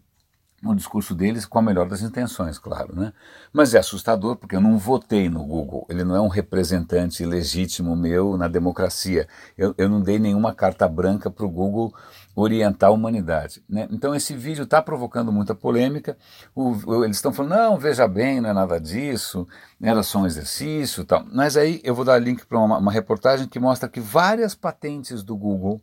no 0.62 0.76
discurso 0.76 1.12
deles 1.12 1.45
com 1.45 1.59
a 1.59 1.62
melhor 1.62 1.88
das 1.88 2.02
intenções, 2.02 2.57
claro, 2.57 2.95
né? 2.95 3.12
Mas 3.52 3.75
é 3.75 3.78
assustador 3.78 4.37
porque 4.37 4.54
eu 4.54 4.61
não 4.61 4.78
votei 4.78 5.28
no 5.28 5.45
Google. 5.45 5.85
Ele 5.90 6.04
não 6.04 6.14
é 6.14 6.21
um 6.21 6.28
representante 6.28 7.25
legítimo 7.25 7.97
meu 7.97 8.37
na 8.37 8.47
democracia. 8.47 9.26
Eu, 9.59 9.75
eu 9.76 9.88
não 9.88 10.00
dei 10.00 10.21
nenhuma 10.21 10.54
carta 10.54 10.88
branca 10.88 11.28
para 11.28 11.45
o 11.45 11.50
Google 11.50 11.92
orientar 12.35 12.90
a 12.90 12.92
humanidade. 12.92 13.62
Né? 13.69 13.88
Então 13.90 14.14
esse 14.14 14.35
vídeo 14.35 14.62
está 14.62 14.81
provocando 14.81 15.33
muita 15.33 15.52
polêmica. 15.52 16.16
O, 16.54 16.71
o, 16.87 17.04
eles 17.04 17.16
estão 17.16 17.33
falando, 17.33 17.57
não, 17.57 17.78
veja 17.78 18.07
bem, 18.07 18.40
não 18.40 18.50
é 18.50 18.52
nada 18.52 18.81
disso, 18.81 19.49
era 19.83 20.02
só 20.04 20.21
um 20.21 20.26
exercício 20.26 21.04
tal. 21.04 21.25
Mas 21.33 21.57
aí 21.57 21.81
eu 21.83 21.95
vou 21.95 22.04
dar 22.04 22.19
link 22.19 22.47
para 22.47 22.59
uma, 22.59 22.78
uma 22.78 22.92
reportagem 22.92 23.49
que 23.49 23.59
mostra 23.59 23.88
que 23.88 24.00
várias 24.00 24.54
patentes 24.54 25.25
do 25.25 25.37
Google 25.37 25.83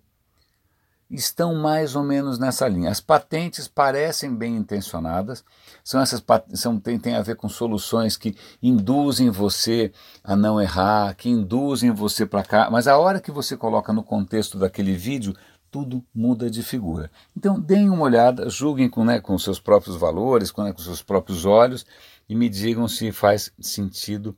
estão 1.09 1.55
mais 1.55 1.95
ou 1.95 2.03
menos 2.03 2.37
nessa 2.37 2.67
linha. 2.67 2.91
As 2.91 2.99
patentes 2.99 3.67
parecem 3.67 4.35
bem 4.35 4.55
intencionadas, 4.55 5.43
são 5.83 5.99
essas 5.99 6.23
são, 6.53 6.79
tem, 6.79 6.99
tem 6.99 7.15
a 7.15 7.21
ver 7.21 7.35
com 7.35 7.49
soluções 7.49 8.15
que 8.15 8.35
induzem 8.61 9.29
você 9.29 9.91
a 10.23 10.35
não 10.35 10.61
errar, 10.61 11.15
que 11.15 11.29
induzem 11.29 11.91
você 11.91 12.25
para 12.25 12.43
cá, 12.43 12.69
mas 12.69 12.87
a 12.87 12.97
hora 12.97 13.19
que 13.19 13.31
você 13.31 13.57
coloca 13.57 13.91
no 13.91 14.03
contexto 14.03 14.57
daquele 14.57 14.93
vídeo, 14.93 15.35
tudo 15.71 16.03
muda 16.13 16.49
de 16.49 16.63
figura. 16.63 17.11
Então 17.35 17.59
deem 17.59 17.89
uma 17.89 18.03
olhada, 18.03 18.49
julguem 18.49 18.89
com, 18.89 19.03
né, 19.03 19.19
com 19.19 19.37
seus 19.37 19.59
próprios 19.59 19.95
valores, 19.95 20.51
com, 20.51 20.63
né, 20.63 20.73
com 20.73 20.79
seus 20.79 21.01
próprios 21.01 21.45
olhos 21.45 21.85
e 22.27 22.35
me 22.35 22.49
digam 22.49 22.87
se 22.87 23.11
faz 23.11 23.51
sentido 23.59 24.35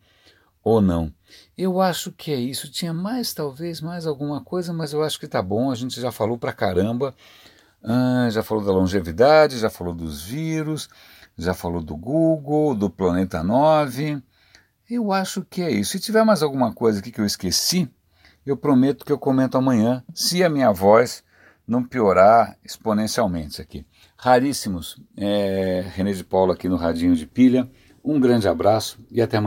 ou 0.63 0.82
não. 0.82 1.13
Eu 1.58 1.82
acho 1.82 2.12
que 2.12 2.32
é 2.32 2.39
isso. 2.39 2.72
Tinha 2.72 2.94
mais, 2.94 3.34
talvez, 3.34 3.82
mais 3.82 4.06
alguma 4.06 4.44
coisa, 4.44 4.74
mas 4.74 4.94
eu 4.94 5.03
acho 5.03 5.20
que 5.20 5.27
tá 5.27 5.41
bom. 5.41 5.72
A 5.72 5.75
gente 5.75 6.00
já 6.00 6.12
falou 6.12 6.38
pra 6.38 6.53
caramba. 6.53 7.15
Ah, 7.84 8.27
já 8.30 8.44
falou 8.44 8.63
da 8.63 8.72
longevidade, 8.72 9.58
já 9.58 9.70
falou 9.70 9.94
dos 9.94 10.22
vírus, 10.22 10.88
já 11.38 11.53
falou 11.53 11.82
do 11.82 11.98
Google, 11.98 12.75
do 12.75 12.89
Planeta 12.89 13.44
9. 13.44 14.22
Eu 14.89 15.12
acho 15.12 15.44
que 15.44 15.62
é 15.62 15.72
isso. 15.72 15.91
Se 15.94 16.00
tiver 16.00 16.24
mais 16.24 16.44
alguma 16.44 16.74
coisa 16.74 17.00
aqui 17.00 17.12
que 17.12 17.22
eu 17.22 17.25
esqueci, 17.25 17.89
eu 18.46 18.56
prometo 18.56 19.06
que 19.06 19.12
eu 19.12 19.18
comento 19.18 19.58
amanhã, 19.58 20.03
se 20.13 20.44
a 20.44 20.50
minha 20.50 20.72
voz 20.72 21.24
não 21.68 21.84
piorar 21.84 22.58
exponencialmente 22.63 23.62
aqui. 23.62 23.86
Raríssimos. 24.18 25.01
É, 25.15 25.84
René 25.96 26.12
de 26.12 26.24
Paula 26.24 26.53
aqui 26.53 26.68
no 26.68 26.75
Radinho 26.75 27.15
de 27.15 27.25
Pilha. 27.25 27.70
Um 28.03 28.20
grande 28.20 28.48
abraço 28.48 29.00
e 29.10 29.22
até 29.22 29.38
amanhã. 29.38 29.39